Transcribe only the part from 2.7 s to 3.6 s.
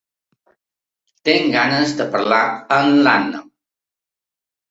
amb l'Anna.